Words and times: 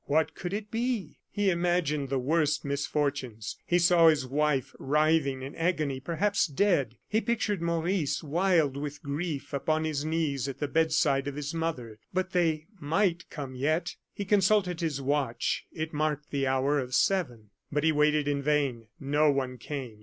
What 0.05 0.33
could 0.33 0.51
it 0.51 0.71
be? 0.71 1.19
He 1.29 1.51
imagined 1.51 2.09
the 2.09 2.17
worst 2.17 2.65
misfortunes. 2.65 3.57
He 3.67 3.77
saw 3.77 4.07
his 4.07 4.25
wife 4.25 4.73
writhing 4.79 5.43
in 5.43 5.53
agony, 5.53 5.99
perhaps 5.99 6.47
dead. 6.47 6.97
He 7.07 7.21
pictured 7.21 7.61
Maurice, 7.61 8.23
wild 8.23 8.77
with 8.77 9.03
grief, 9.03 9.53
upon 9.53 9.83
his 9.83 10.03
knees 10.03 10.47
at 10.47 10.57
the 10.57 10.67
bedside 10.67 11.27
of 11.27 11.35
his 11.35 11.53
mother. 11.53 11.99
But 12.15 12.31
they 12.31 12.65
might 12.79 13.29
come 13.29 13.53
yet. 13.53 13.95
He 14.11 14.25
consulted 14.25 14.81
his 14.81 14.99
watch. 15.03 15.67
It 15.71 15.93
marked 15.93 16.31
the 16.31 16.47
hour 16.47 16.79
of 16.79 16.95
seven. 16.95 17.51
But 17.71 17.83
he 17.83 17.91
waited 17.91 18.27
in 18.27 18.41
vain. 18.41 18.87
No 18.99 19.29
one 19.29 19.59
came. 19.59 19.99